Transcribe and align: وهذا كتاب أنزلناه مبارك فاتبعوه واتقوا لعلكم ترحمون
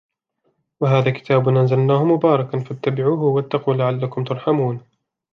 وهذا 0.81 1.11
كتاب 1.11 1.49
أنزلناه 1.49 2.03
مبارك 2.03 2.57
فاتبعوه 2.57 3.23
واتقوا 3.23 3.73
لعلكم 3.73 4.23
ترحمون 4.23 4.81